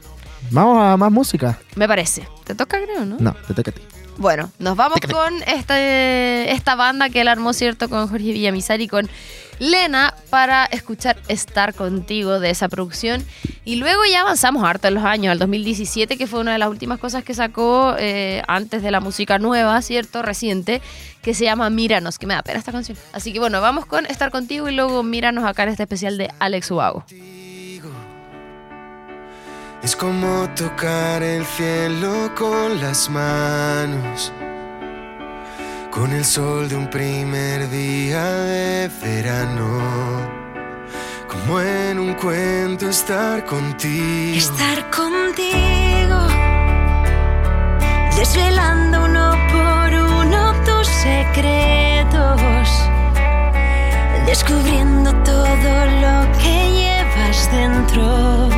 Vamos 0.51 0.77
a 0.81 0.97
más 0.97 1.11
música. 1.11 1.59
Me 1.75 1.87
parece. 1.87 2.27
¿Te 2.43 2.55
toca, 2.55 2.81
creo, 2.81 3.05
no? 3.05 3.17
No, 3.19 3.35
te 3.47 3.53
toca 3.53 3.71
a 3.71 3.73
ti. 3.73 3.81
Bueno, 4.17 4.51
nos 4.57 4.75
vamos 4.75 4.99
con 5.11 5.43
este, 5.43 6.51
esta 6.51 6.75
banda 6.75 7.09
que 7.09 7.21
él 7.21 7.27
armó, 7.27 7.53
¿cierto? 7.53 7.87
Con 7.89 8.07
Jorge 8.07 8.31
Villamizar 8.31 8.81
y 8.81 8.87
con 8.87 9.07
Lena 9.59 10.13
para 10.29 10.65
escuchar 10.65 11.17
Estar 11.27 11.73
Contigo 11.73 12.39
de 12.39 12.49
esa 12.49 12.69
producción. 12.69 13.23
Y 13.65 13.75
luego 13.75 14.01
ya 14.09 14.21
avanzamos 14.21 14.63
harto 14.63 14.87
en 14.87 14.93
los 14.93 15.03
años, 15.03 15.31
al 15.31 15.39
2017, 15.39 16.17
que 16.17 16.27
fue 16.27 16.39
una 16.39 16.53
de 16.53 16.57
las 16.57 16.69
últimas 16.69 16.99
cosas 16.99 17.23
que 17.23 17.33
sacó 17.33 17.95
eh, 17.97 18.41
antes 18.47 18.81
de 18.81 18.91
la 18.91 18.99
música 18.99 19.39
nueva, 19.39 19.81
¿cierto? 19.81 20.21
Reciente, 20.21 20.81
que 21.21 21.33
se 21.33 21.45
llama 21.45 21.69
Míranos, 21.69 22.17
que 22.17 22.27
me 22.27 22.33
da 22.33 22.43
pena 22.43 22.59
esta 22.59 22.71
canción. 22.71 22.97
Así 23.13 23.33
que 23.33 23.39
bueno, 23.39 23.59
vamos 23.59 23.85
con 23.85 24.05
Estar 24.05 24.31
Contigo 24.31 24.69
y 24.69 24.73
luego 24.73 25.03
Míranos 25.03 25.43
acá 25.45 25.63
en 25.63 25.69
este 25.69 25.83
especial 25.83 26.17
de 26.17 26.31
Alex 26.39 26.71
Ubago. 26.71 27.03
Es 29.83 29.95
como 29.95 30.49
tocar 30.55 31.21
el 31.21 31.45
cielo 31.45 32.31
con 32.35 32.81
las 32.81 33.09
manos. 33.09 34.31
Con 35.97 36.13
el 36.13 36.23
sol 36.23 36.69
de 36.69 36.75
un 36.75 36.87
primer 36.91 37.67
día 37.71 38.23
de 38.23 38.87
verano. 39.01 39.67
Como 41.27 41.59
en 41.59 41.97
un 41.97 42.13
cuento 42.13 42.87
estar 42.87 43.43
contigo. 43.45 44.37
Estar 44.37 44.91
contigo, 44.91 46.19
desvelando 48.15 49.05
uno 49.05 49.31
por 49.51 49.93
uno 49.93 50.53
tus 50.65 50.87
secretos, 50.87 52.69
descubriendo 54.27 55.11
todo 55.23 55.85
lo 56.03 56.31
que 56.37 56.71
llevas 56.77 57.51
dentro. 57.51 58.49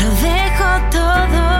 Lo 0.00 0.08
dejo 0.22 0.68
todo 0.90 1.51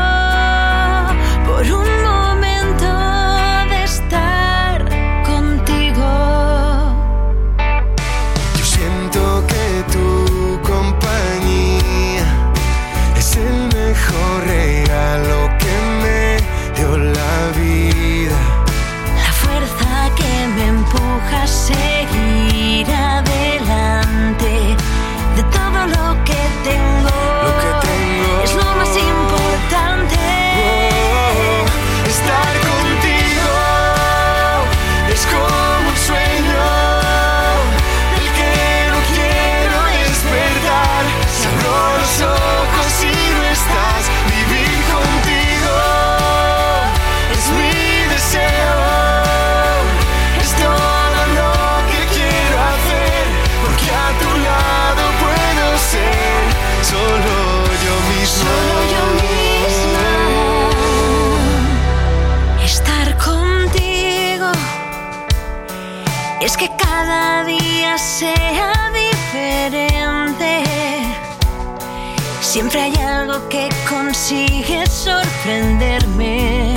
Siempre 72.53 72.83
hay 72.83 72.95
algo 72.97 73.49
que 73.49 73.71
consigue 73.89 74.87
sorprenderme. 74.87 76.75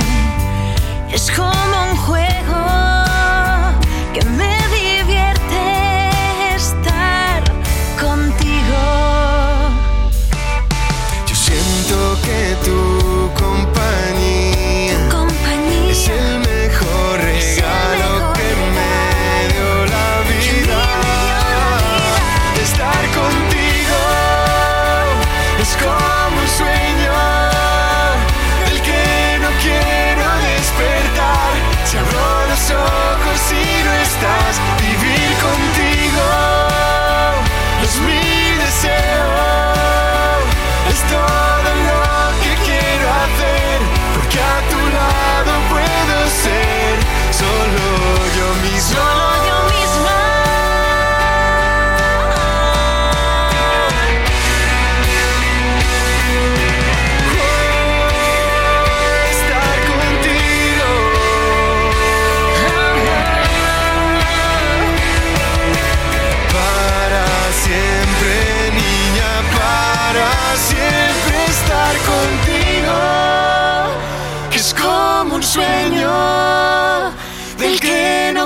Es 1.12 1.30
como 1.30 1.65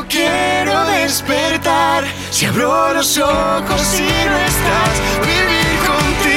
no 0.00 0.06
quiero 0.08 0.84
despertar. 0.86 2.04
Si 2.30 2.46
abro 2.46 2.94
los 2.94 3.18
ojos 3.18 3.94
y 3.98 4.28
no 4.28 4.38
estás, 4.38 4.94
vivir 5.22 5.78
contigo. 5.86 6.29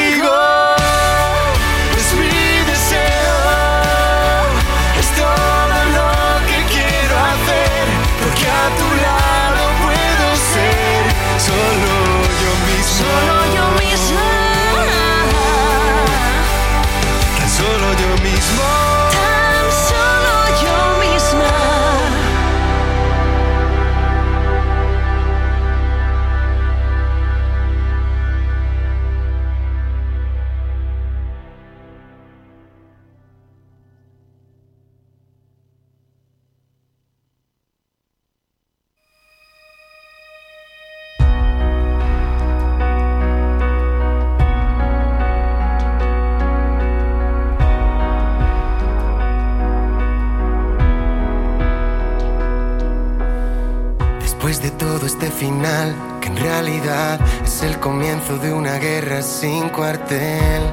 Este 55.13 55.29
final, 55.29 55.95
que 56.21 56.29
en 56.29 56.37
realidad 56.37 57.19
es 57.43 57.61
el 57.61 57.79
comienzo 57.79 58.39
de 58.39 58.51
una 58.51 58.79
guerra 58.79 59.21
sin 59.21 59.69
cuartel, 59.69 60.63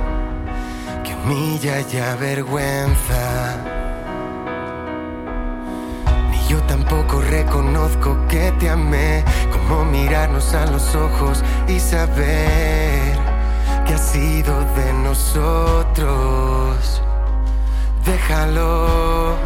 que 1.04 1.14
humilla 1.14 1.80
y 1.80 1.98
avergüenza. 1.98 3.58
Ni 6.30 6.48
yo 6.48 6.58
tampoco 6.62 7.20
reconozco 7.20 8.16
que 8.28 8.50
te 8.52 8.70
amé 8.70 9.22
como 9.52 9.84
mirarnos 9.84 10.54
a 10.54 10.64
los 10.64 10.94
ojos 10.94 11.44
y 11.68 11.78
saber 11.78 13.18
que 13.86 13.92
ha 13.92 13.98
sido 13.98 14.58
de 14.74 14.92
nosotros. 15.04 17.02
Déjalo, 18.06 19.36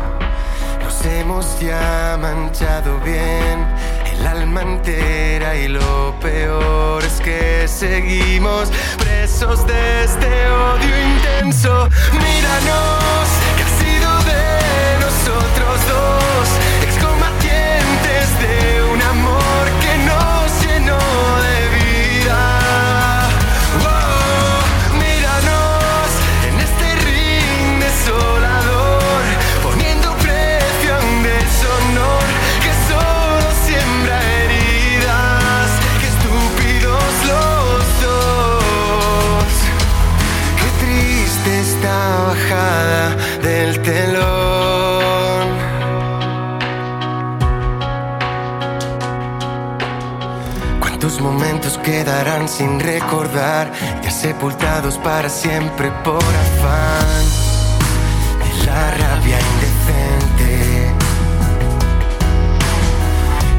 nos 0.85 1.05
hemos 1.05 1.59
ya 1.59 2.17
manchado 2.21 3.01
bien 3.01 3.94
el 4.19 4.27
alma 4.27 4.63
entera 4.63 5.57
y 5.57 5.69
lo 5.69 6.15
peor 6.21 7.03
es 7.05 7.21
que 7.21 7.67
seguimos 7.67 8.71
presos 8.99 9.67
de 9.67 10.05
este 10.05 10.49
odio 10.49 10.95
intenso. 11.15 11.89
Míranos, 12.13 13.29
que 13.57 13.63
ha 13.63 13.73
sido 13.83 14.11
de 14.31 14.45
nosotros 15.05 15.75
dos, 15.89 16.49
excombatientes 16.89 18.25
de 18.45 18.83
un 18.93 19.03
amor 19.03 19.65
que 19.83 19.93
nos 20.11 20.45
llenó 20.65 20.99
de 21.43 21.44
sin 52.57 52.79
recordar? 52.79 53.73
Ya 54.03 54.11
sepultados 54.11 54.97
para 54.99 55.29
siempre 55.29 55.91
por 56.05 56.23
afán 56.23 57.25
de 58.39 58.67
la 58.67 58.91
rabia 58.93 59.39
indecente 59.53 60.93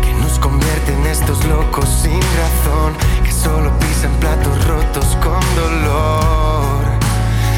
que 0.01 0.13
nos 0.21 0.39
convierte 0.39 0.93
en 0.93 1.05
estos 1.07 1.43
locos 1.43 1.89
sin 2.03 2.21
razón 2.41 2.93
que 3.25 3.31
solo 3.31 3.77
pisan 3.79 4.13
platos 4.21 4.65
rotos 4.65 5.05
con 5.21 5.41
dolor 5.55 6.85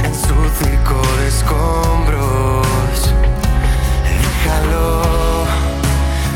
en 0.06 0.14
su 0.16 0.36
circo 0.60 1.00
de 1.20 1.28
escombros. 1.28 3.14
Déjalo. 4.10 5.04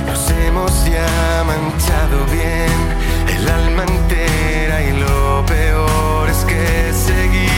Nos 0.05 0.29
hemos 0.29 0.85
ya 0.85 1.43
manchado 1.47 2.23
bien 2.31 3.10
el 3.27 3.49
alma 3.49 3.83
entera 3.83 4.81
y 4.83 4.91
lo 4.99 5.45
peor 5.45 6.29
es 6.29 6.45
que 6.45 6.93
seguimos 6.93 7.50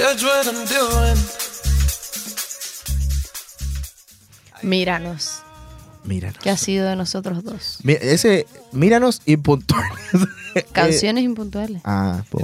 judge 0.00 0.24
what 0.24 0.46
I'm 0.46 0.64
doing. 0.66 1.16
Míranos, 4.62 5.42
Míranos. 6.04 6.38
que 6.38 6.50
ha 6.50 6.56
sido 6.56 6.86
de 6.88 6.96
nosotros 6.96 7.42
dos. 7.42 7.78
Mi- 7.82 7.94
ese, 8.00 8.46
míranos 8.72 9.22
impuntuales. 9.26 9.92
Canciones 10.72 11.24
impuntuales. 11.24 11.80
ah, 11.84 12.22
po. 12.28 12.40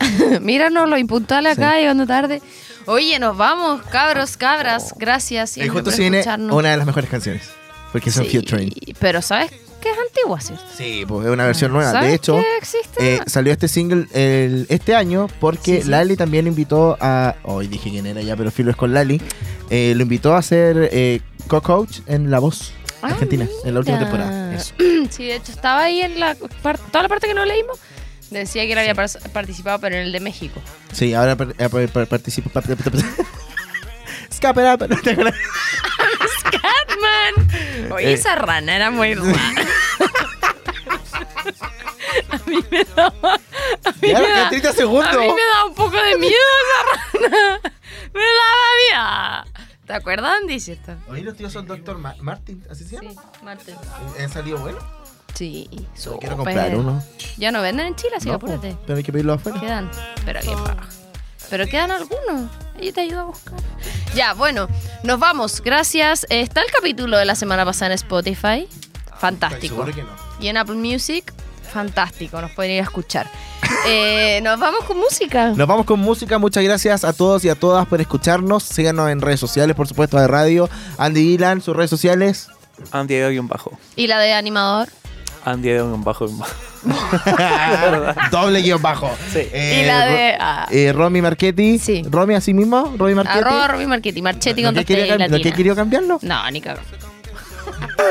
Míranos, 0.40 0.88
los 0.88 0.98
impuntuales 1.00 1.58
acá, 1.58 1.76
llegando 1.76 2.06
tarde. 2.06 2.40
Oye, 2.86 3.18
nos 3.18 3.36
vamos, 3.36 3.82
cabros, 3.90 4.36
cabras. 4.36 4.94
Gracias 4.96 5.50
Y 5.50 5.54
siempre 5.54 5.70
justo 5.72 5.84
por 5.86 5.92
se 5.94 6.00
viene 6.02 6.20
escucharnos. 6.20 6.56
una 6.56 6.70
de 6.70 6.76
las 6.76 6.86
mejores 6.86 7.10
canciones. 7.10 7.42
Porque 7.92 8.10
son 8.12 8.24
Sí, 8.24 8.30
featuring. 8.30 8.72
Pero 9.00 9.20
¿sabes 9.22 9.50
antigua, 10.18 10.40
cierto? 10.40 10.64
Sí, 10.76 11.04
pues 11.06 11.26
es 11.26 11.32
una 11.32 11.46
versión 11.46 11.72
nueva. 11.72 11.92
¿Sabes 11.92 12.08
De 12.10 12.14
hecho, 12.14 12.34
que 12.36 12.56
existe? 12.58 13.14
eh, 13.16 13.20
salió 13.26 13.52
este 13.52 13.68
single 13.68 14.06
el- 14.12 14.66
este 14.68 14.94
año 14.94 15.28
porque 15.40 15.76
Sí, 15.78 15.82
sí. 15.82 15.88
Lali 15.88 16.16
también 16.16 16.46
invitó 16.46 16.96
a. 17.00 17.36
Hoy 17.44 17.66
dije 17.68 17.90
quién 17.90 18.06
era 18.06 18.20
ya, 18.22 18.36
pero 18.36 18.50
filo 18.50 18.70
es 18.70 18.76
con 18.76 18.92
Lali. 18.94 19.20
eh, 19.70 19.92
lo 19.96 20.02
invitó 20.02 20.34
a 20.34 20.42
ser 20.42 20.88
eh, 20.92 21.20
co-coach 21.46 21.98
en 22.06 22.30
La 22.30 22.38
Voz 22.38 22.72
Ah, 23.02 23.08
Argentina, 23.08 23.46
en 23.64 23.74
la 23.74 23.80
última 23.80 23.98
temporada. 23.98 24.54
Eso. 24.54 24.74
Sí, 25.10 25.24
de 25.26 25.36
hecho, 25.36 25.52
estaba 25.52 25.84
ahí 25.84 26.00
en 26.02 26.18
la 26.18 26.34
toda 26.34 27.02
la 27.02 27.08
parte 27.08 27.26
que 27.28 27.34
no 27.34 27.44
leímos. 27.44 27.78
Decía 28.30 28.64
que 28.66 28.72
él 28.72 28.78
había 28.78 28.94
par- 28.94 29.08
participado, 29.32 29.78
pero 29.78 29.96
en 29.96 30.02
el 30.02 30.12
de 30.12 30.20
México. 30.20 30.60
Sí, 30.92 31.14
ahora 31.14 31.34
par- 31.36 31.54
par- 31.54 31.88
par- 31.88 32.06
participo. 32.08 32.50
par- 32.50 32.64
¡Catman! 37.00 37.92
Oye, 37.92 38.10
Eh. 38.10 38.12
esa 38.14 38.34
rana 38.34 38.74
era 38.76 38.90
muy 38.90 39.14
rara. 39.14 39.32
a 42.30 42.38
mí 42.46 42.58
me 42.70 42.84
daba. 42.84 43.34
A 43.34 43.92
mí, 44.00 44.08
Ya, 44.08 44.20
me 44.20 44.28
da- 44.28 44.48
30 44.48 44.72
segundos. 44.72 45.14
a 45.14 45.18
mí 45.18 45.26
me 45.26 45.42
da 45.54 45.64
un 45.66 45.74
poco 45.74 45.96
de 45.96 46.16
miedo 46.18 46.34
esa 46.64 47.28
rana. 47.28 47.60
Me 48.14 48.20
daba 48.20 49.44
miedo. 49.44 49.52
¿Te 49.86 49.92
acuerdas, 49.94 50.38
Andy? 50.42 50.58
Oye, 51.08 51.22
los 51.22 51.36
tíos 51.36 51.52
son 51.52 51.66
Dr. 51.66 51.98
Ma- 51.98 52.14
Martin, 52.20 52.62
¿así 52.70 52.84
se 52.84 52.98
Sí, 52.98 53.06
llama? 53.06 53.22
Martín. 53.42 53.74
¿Han 54.20 54.28
salido 54.30 54.58
bueno? 54.58 54.78
Sí, 55.34 55.68
Yo 56.04 56.18
quiero 56.18 56.36
comprar 56.36 56.74
uno. 56.74 57.02
Ya 57.36 57.52
no 57.52 57.62
venden 57.62 57.86
en 57.86 57.94
Chile, 57.96 58.14
así 58.16 58.24
que 58.26 58.30
No, 58.30 58.36
apúrate. 58.36 58.76
pero 58.86 58.96
hay 58.98 59.04
que 59.04 59.12
pedirlo 59.12 59.34
afuera. 59.34 59.60
Quedan, 59.60 59.90
pero 60.26 60.40
qué 60.40 60.50
paja. 60.50 60.88
Pero 61.48 61.66
quedan 61.66 61.90
algunos. 61.92 62.50
Ella 62.78 62.92
te 62.92 63.00
ayuda 63.02 63.20
a 63.20 63.24
buscar. 63.24 63.54
Ya, 64.14 64.34
bueno, 64.34 64.68
nos 65.02 65.18
vamos. 65.18 65.62
Gracias. 65.62 66.24
Eh, 66.30 66.40
Está 66.40 66.62
el 66.62 66.70
capítulo 66.70 67.16
de 67.16 67.24
la 67.24 67.34
semana 67.34 67.64
pasada 67.64 67.86
en 67.86 67.92
Spotify. 67.92 68.68
Fantástico. 69.18 69.84
Que 69.84 70.02
no. 70.02 70.08
Y 70.40 70.48
en 70.48 70.56
Apple 70.56 70.76
Music, 70.76 71.32
fantástico. 71.72 72.40
Nos 72.40 72.52
pueden 72.52 72.72
ir 72.72 72.80
a 72.80 72.84
escuchar. 72.84 73.28
Eh, 73.86 74.40
nos 74.44 74.58
vamos 74.60 74.84
con 74.84 74.98
música. 74.98 75.48
Nos 75.48 75.66
vamos 75.66 75.86
con 75.86 75.98
música. 76.00 76.38
Muchas 76.38 76.62
gracias 76.62 77.04
a 77.04 77.12
todos 77.12 77.44
y 77.44 77.48
a 77.48 77.54
todas 77.54 77.86
por 77.86 78.00
escucharnos. 78.00 78.62
Síganos 78.62 79.10
en 79.10 79.20
redes 79.20 79.40
sociales, 79.40 79.74
por 79.74 79.88
supuesto, 79.88 80.18
de 80.18 80.28
radio. 80.28 80.68
Andy 80.98 81.20
Dylan, 81.20 81.60
sus 81.60 81.76
redes 81.76 81.90
sociales. 81.90 82.48
Andy 82.92 83.38
bajo. 83.40 83.78
Y 83.96 84.06
la 84.06 84.20
de 84.20 84.32
animador. 84.32 84.88
Andy 85.50 85.70
Edo 85.70 85.94
un 85.94 86.04
bajo. 86.04 86.26
Doble 88.30 88.62
guion 88.62 88.80
bajo. 88.80 89.10
Sí. 89.32 89.40
Eh, 89.52 89.80
y 89.82 89.86
la 89.86 90.06
de. 90.06 90.36
ah, 90.40 90.68
eh, 90.70 90.92
Romy 90.92 91.20
Marchetti. 91.22 91.78
Sí. 91.78 92.02
Romy 92.08 92.34
así 92.34 92.54
mismo. 92.54 92.94
Romy 92.96 93.14
Marchetti. 93.14 93.38
arroba 93.38 93.68
Romy 93.68 93.86
Marchetti. 93.86 94.22
Marchetti 94.22 94.62
¿No 94.62 94.68
con 94.68 94.74
dos 94.76 94.84
quería 94.84 95.04
T 95.06 95.10
cam- 95.10 95.18
¿No 95.18 95.26
que 95.26 95.32
latina. 95.38 95.56
quería 95.56 95.74
cambiarlo? 95.74 96.18
No, 96.22 96.50
ni 96.50 96.60
cagó. 96.60 96.80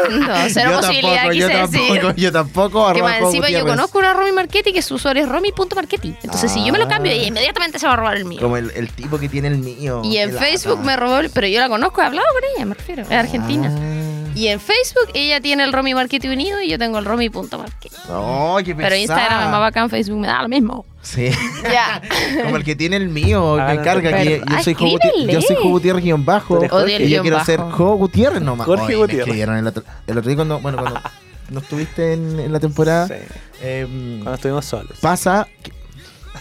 No, 0.09 0.35
cero 0.49 0.71
yo 0.71 0.77
posibilidad, 0.77 1.15
tampoco, 1.15 1.31
quise 1.33 1.39
yo 1.39 1.47
decir. 1.47 1.79
tampoco, 2.01 2.13
yo 2.17 2.31
tampoco. 2.31 2.93
Que 2.93 3.01
más 3.01 3.21
encima 3.21 3.49
yo 3.49 3.65
conozco 3.65 3.99
una 3.99 4.13
Romy 4.13 4.31
Marchetti 4.31 4.71
que 4.73 4.81
su 4.81 4.95
usuario 4.95 5.23
es 5.23 5.29
Romy.marchetti. 5.29 6.15
Entonces, 6.23 6.51
si 6.51 6.63
yo 6.65 6.71
me 6.73 6.77
lo 6.79 6.87
cambio, 6.87 7.11
Ah. 7.11 7.15
inmediatamente 7.15 7.79
se 7.79 7.87
va 7.87 7.93
a 7.93 7.95
robar 7.95 8.17
el 8.17 8.25
mío. 8.25 8.39
Como 8.41 8.57
el, 8.57 8.71
el 8.75 8.89
tipo 8.89 9.17
que 9.17 9.27
tiene 9.29 9.47
el 9.47 9.57
mío. 9.57 10.01
Y 10.03 10.17
en 10.17 10.31
Facebook 10.33 10.75
lata. 10.79 10.85
me 10.85 10.95
robó, 10.97 11.19
el- 11.19 11.29
pero 11.31 11.47
yo 11.47 11.59
la 11.59 11.69
conozco, 11.69 12.01
he 12.01 12.05
hablado 12.05 12.27
con 12.33 12.41
ella, 12.55 12.65
me 12.65 12.75
refiero, 12.75 13.01
es 13.03 13.11
argentina. 13.11 13.71
Ah. 13.73 14.06
Y 14.37 14.47
en 14.47 14.59
Facebook 14.59 15.09
ella 15.13 15.41
tiene 15.41 15.63
el 15.63 15.73
Romy 15.73 15.93
Marchetti 15.93 16.27
unido 16.27 16.61
y 16.61 16.69
yo 16.69 16.77
tengo 16.77 16.97
el 16.99 17.05
Romy.marchetti. 17.05 17.89
No, 18.09 18.57
qué 18.63 18.75
Pero 18.75 18.95
Instagram 18.95 19.25
es 19.25 19.29
más 19.31 19.39
pesada. 19.45 19.59
bacán, 19.59 19.89
Facebook 19.89 20.19
me 20.19 20.27
da 20.27 20.41
lo 20.43 20.47
mismo. 20.49 20.85
Sí. 21.01 21.29
Ya. 21.63 22.01
Como 22.43 22.57
el 22.57 22.63
que 22.63 22.75
tiene 22.75 22.97
el 22.97 23.09
mío, 23.09 23.57
Ah, 23.59 23.67
me 23.69 23.75
no, 23.75 23.83
carga 23.83 24.11
que 24.21 24.41
yo 24.45 24.63
soy 24.63 24.73
Jo 24.73 24.85
Guti- 24.85 24.99
escríbele. 25.05 25.33
yo 25.33 25.41
soy 25.41 25.55
Jo 25.55 25.69
Gutiérrez 25.69 26.03
guion 26.03 26.25
bajo. 26.25 26.59
Y 26.63 27.07
yo 27.09 27.21
quiero 27.21 27.37
bajo. 27.37 27.45
ser 27.45 27.59
Jo 27.61 27.95
Gutiérrez 27.95 28.41
nomás. 28.41 28.65
Jorge 28.67 28.95
Oye, 28.95 28.95
Gutiérrez. 28.95 29.37
el 29.59 29.67
otro, 29.67 29.83
el 30.05 30.17
otro 30.17 30.27
día 30.29 30.35
cuando, 30.35 30.59
bueno, 30.59 30.77
cuando 30.79 31.01
no 31.49 31.59
estuviste 31.59 32.13
en, 32.13 32.39
en 32.39 32.51
la 32.53 32.59
temporada. 32.59 33.07
Sí. 33.07 33.13
em, 33.61 34.17
Cuando 34.19 34.35
estuvimos 34.35 34.65
solos. 34.65 34.97
pasa 35.01 35.47
que, 35.63 35.71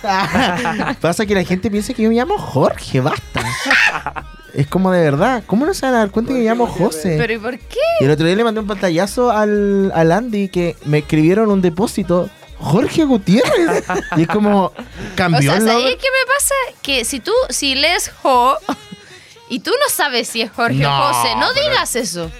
pasa 1.00 1.24
que 1.26 1.34
la 1.34 1.44
gente 1.44 1.70
piensa 1.70 1.94
que 1.94 2.02
yo 2.02 2.08
me 2.10 2.14
llamo 2.16 2.36
Jorge, 2.36 3.00
basta. 3.00 3.42
Es 4.56 4.66
como 4.66 4.90
de 4.90 5.00
verdad. 5.02 5.42
¿Cómo 5.46 5.66
no 5.66 5.74
se 5.74 5.86
van 5.86 5.94
a 5.94 5.98
dar 5.98 6.10
cuenta 6.10 6.32
que 6.32 6.38
me 6.40 6.44
llamo 6.44 6.66
José? 6.66 7.16
¿Pero 7.18 7.32
y 7.34 7.38
por 7.38 7.58
qué? 7.58 7.78
Y 8.00 8.04
el 8.04 8.10
otro 8.10 8.26
día 8.26 8.34
le 8.36 8.44
mandé 8.44 8.60
un 8.60 8.66
pantallazo 8.66 9.30
al, 9.30 9.92
al 9.94 10.12
Andy 10.12 10.48
que 10.48 10.76
me 10.84 10.98
escribieron 10.98 11.50
un 11.50 11.60
depósito. 11.62 12.28
Jorge 12.58 13.04
Gutiérrez. 13.04 13.84
y 14.16 14.22
es 14.22 14.28
como, 14.28 14.64
O 14.66 14.72
cambió 15.14 15.50
sea, 15.52 15.60
el 15.60 15.66
¿sabes 15.66 15.96
qué 15.96 16.06
me 16.10 16.26
pasa? 16.34 16.54
Que 16.82 17.04
si 17.04 17.20
tú, 17.20 17.32
si 17.50 17.74
lees 17.74 18.10
Jo 18.22 18.56
y 19.50 19.60
tú 19.60 19.70
no 19.72 19.90
sabes 19.94 20.26
si 20.28 20.40
es 20.40 20.50
Jorge 20.50 20.78
No, 20.78 20.88
o 21.10 21.12
José, 21.12 21.34
no 21.36 21.46
pero- 21.54 21.68
digas 21.68 21.94
eso. 21.96 22.30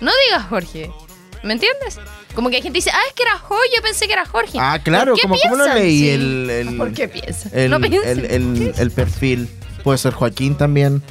No 0.00 0.10
digas 0.26 0.46
Jorge. 0.48 0.90
¿Me 1.44 1.52
entiendes? 1.54 1.98
Como 2.34 2.50
que 2.50 2.56
hay 2.56 2.62
gente 2.62 2.78
dice, 2.78 2.90
ah, 2.92 3.00
es 3.08 3.14
que 3.14 3.22
era 3.22 3.38
Jo, 3.38 3.56
yo 3.74 3.82
pensé 3.82 4.06
que 4.06 4.12
era 4.12 4.26
Jorge. 4.26 4.58
Ah, 4.60 4.78
claro, 4.82 5.12
¿Por 5.12 5.16
qué 5.16 5.22
como 5.22 5.36
¿cómo 5.42 5.56
lo 5.56 5.74
leí? 5.74 5.98
Sí. 6.00 6.10
El, 6.10 6.50
el, 6.50 6.76
¿Por 6.76 6.92
qué 6.92 7.08
piensas? 7.08 7.52
el, 7.52 7.70
no 7.70 7.76
el, 7.76 7.82
piensen. 7.90 8.24
el- 8.28 8.74
el 8.76 8.90
perfil. 8.90 9.48
Puede 9.84 9.98
ser 9.98 10.12
Joaquín 10.12 10.56
también. 10.56 11.02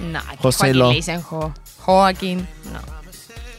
No, 0.00 0.20
José 0.40 0.58
Joaquín 0.58 0.78
Lo. 0.78 0.88
le 0.90 0.94
dicen 0.96 1.22
Jo. 1.22 1.52
Joaquín, 1.80 2.46
no. 2.72 2.80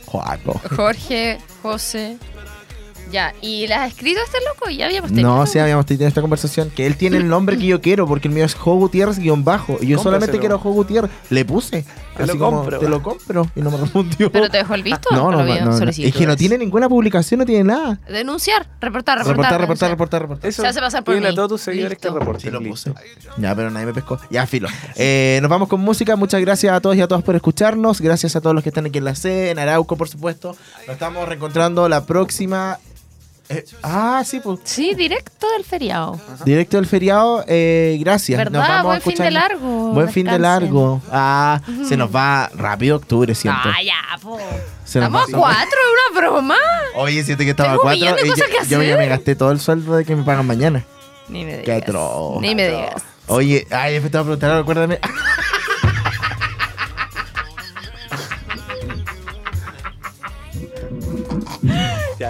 Joaco. 0.06 0.60
Jorge, 0.76 1.38
José. 1.62 2.18
Ya, 3.12 3.34
¿y 3.42 3.66
la 3.66 3.84
has 3.84 3.94
escrito 3.94 4.20
este 4.24 4.38
loco? 4.48 4.70
Ya 4.70 4.86
habíamos 4.86 5.10
tenido. 5.10 5.36
No, 5.36 5.46
sí, 5.48 5.58
habíamos 5.58 5.86
tenido 5.88 6.08
esta 6.08 6.22
conversación. 6.22 6.70
Que 6.70 6.86
él 6.86 6.96
tiene 6.96 7.18
el 7.18 7.28
nombre 7.28 7.58
que 7.58 7.66
yo 7.66 7.82
quiero, 7.82 8.06
porque 8.08 8.28
el 8.28 8.34
mío 8.36 8.46
es 8.46 8.54
Jo 8.54 8.76
Gutiérrez 8.76 9.18
guion 9.18 9.44
bajo. 9.44 9.78
Y 9.82 9.88
yo 9.88 9.98
solamente 9.98 10.38
Cómpraselo. 10.38 10.40
quiero 10.42 10.60
Jo 10.60 10.70
Gutiérrez. 10.72 11.12
Le 11.32 11.44
puse. 11.44 11.86
Te 12.20 12.34
lo 12.34 12.38
como, 12.38 12.58
compro. 12.58 12.80
Te 12.80 12.90
lo 12.90 13.04
compro. 13.04 13.52
Y 13.56 13.62
no 13.62 13.72
me 13.72 13.78
respondió. 13.78 14.32
¿Pero 14.32 14.50
te 14.50 14.58
dejó 14.58 14.76
el 14.76 14.84
visto? 14.84 15.10
no, 15.12 15.32
no, 15.32 15.44
no. 15.44 15.80
Es 15.88 16.14
que 16.14 16.28
no 16.28 16.36
tiene 16.36 16.58
ninguna 16.58 16.90
publicación, 16.90 17.40
no 17.40 17.46
tiene 17.46 17.64
nada. 17.64 18.00
Denunciar, 18.08 18.68
reportar, 18.82 19.20
reportar. 19.20 19.60
Reportar, 19.60 19.62
reportar, 19.62 19.90
reportar, 19.90 20.22
reportar. 20.22 20.50
Eso. 20.50 20.62
Se 20.62 20.68
hace 20.68 20.80
pasar 20.80 21.04
por 21.04 21.20
mí. 21.20 21.26
a 21.26 21.34
todos 21.34 21.50
tus 21.50 21.62
seguidores 21.62 21.98
Listo. 21.98 22.14
que 22.14 22.20
reporten. 22.20 22.42
Sí, 22.42 22.50
lo 22.52 22.62
puse. 22.62 22.94
Ya, 23.38 23.56
pero 23.56 23.72
nadie 23.72 23.86
me 23.86 23.94
pescó. 23.94 24.20
Ya, 24.30 24.46
filo. 24.46 24.68
Eh, 24.96 25.40
nos 25.42 25.50
vamos 25.50 25.70
con 25.70 25.80
música. 25.80 26.16
Muchas 26.16 26.42
gracias 26.42 26.74
a 26.74 26.82
todos 26.82 26.96
y 26.96 27.02
a 27.02 27.08
todas 27.08 27.24
por 27.24 27.36
escucharnos. 27.36 28.02
Gracias 28.02 28.36
a 28.36 28.42
todos 28.42 28.54
los 28.54 28.64
que 28.64 28.70
están 28.70 28.86
aquí 28.86 28.98
en 28.98 29.06
la 29.06 29.16
C, 29.16 29.52
en 29.52 29.60
Arauco, 29.60 29.96
por 29.96 30.10
supuesto. 30.10 30.56
Nos 30.88 30.90
estamos 30.90 31.28
reencontrando 31.28 31.88
la 31.88 32.06
próxima. 32.06 32.80
Eh, 33.50 33.66
ah, 33.84 34.24
sí, 34.26 34.40
pues. 34.40 34.60
Sí, 34.64 34.94
directo 34.96 35.48
del 35.54 35.66
feriado. 35.66 36.20
Directo 36.46 36.78
del 36.78 36.86
feriado. 36.86 37.44
eh, 37.48 37.98
gracias. 38.00 38.38
¿Verdad? 38.38 38.60
Nos 38.60 38.68
vamos 38.68 38.80
a 38.80 38.84
Buen 38.88 39.02
fin 39.02 39.16
de 39.24 39.32
largo. 39.32 39.92
Buen 39.94 40.10
fin 40.10 40.26
de 40.28 40.40
largo. 40.40 41.02
Ah, 41.12 41.60
se 41.88 41.98
nos 41.98 42.14
va 42.16 42.50
rápido 42.56 42.96
octubre, 42.98 43.34
siento. 43.36 43.60
Ah, 43.66 43.82
ya, 43.84 43.96
po. 44.22 44.38
Se 44.86 45.00
nos 45.00 45.08
Estamos 45.08 45.22
va- 45.22 45.38
a 45.38 45.40
cuatro, 45.40 45.78
es 45.80 46.14
una 46.14 46.22
broma. 46.22 46.56
Oye, 46.96 47.24
siento 47.24 47.44
que 47.44 47.50
estaba 47.52 47.74
a 47.74 47.78
cuatro. 47.78 47.96
y 48.24 48.28
yo, 48.30 48.46
yo 48.70 48.84
ya 48.84 48.98
me 48.98 49.08
gasté 49.08 49.36
todo 49.36 49.52
el 49.52 49.60
sueldo 49.60 49.96
de 49.96 50.06
que 50.06 50.16
me 50.16 50.24
pagan 50.24 50.46
mañana. 50.48 50.84
Ni 51.28 51.46
me 51.46 51.62
Qué 51.62 51.74
digas. 51.74 51.84
atroz. 51.84 52.42
Ni 52.42 52.56
me 52.56 52.68
digas. 52.68 53.02
Oye, 53.28 53.68
ay, 53.72 54.00
me 54.00 54.06
estaba 54.08 54.24
preguntando, 54.24 54.58
acuérdame. 54.58 55.00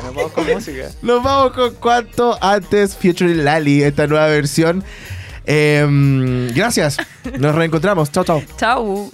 Nos 0.02 0.16
vamos 0.16 0.32
con 0.32 0.48
música. 0.54 0.90
Nos 1.02 1.24
vamos 1.24 1.54
con 1.54 1.74
cuanto 1.76 2.38
antes 2.42 2.96
Future 2.96 3.36
Lali, 3.36 3.84
esta 3.84 4.08
nueva 4.08 4.28
versión. 4.28 4.84
Em, 5.46 6.48
gracias. 6.54 6.98
Nos 7.40 7.56
reencontramos. 7.56 8.12
Chao, 8.12 8.24
chao. 8.24 8.42
Chau. 8.58 9.12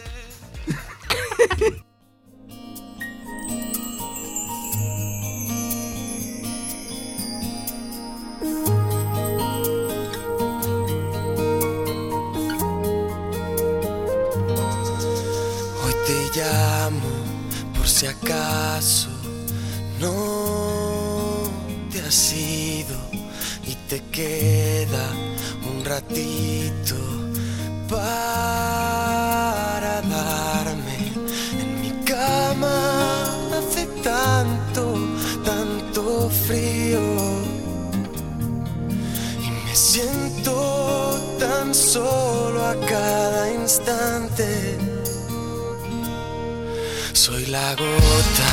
Soy 47.16 47.46
la 47.46 47.74
gota 47.76 48.52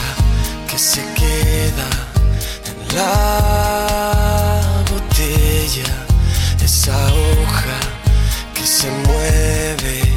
que 0.70 0.78
se 0.78 1.02
queda 1.14 1.90
en 2.64 2.96
la 2.96 4.84
botella, 4.88 5.92
esa 6.64 6.96
hoja 7.06 7.80
que 8.54 8.64
se 8.64 8.88
mueve 8.88 10.11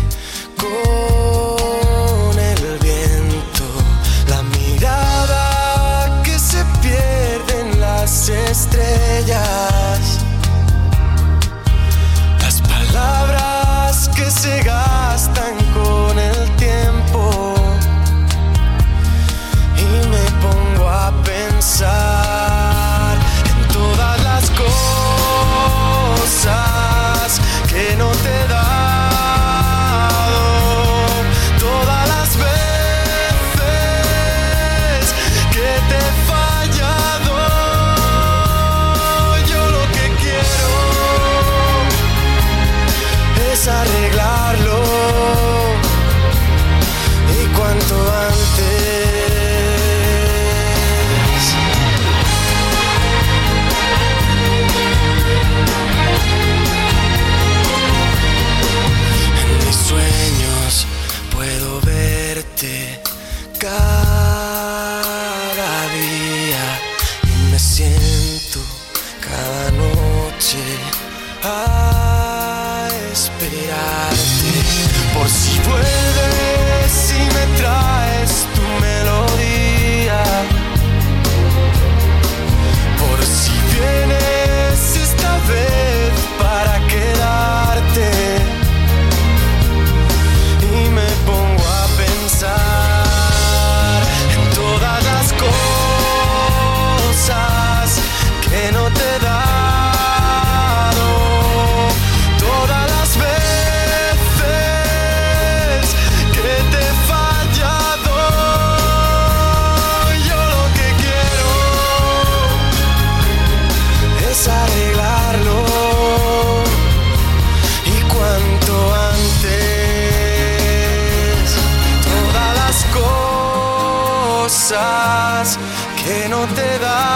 no 126.48 126.54
te 126.54 126.80
dan 126.80 127.15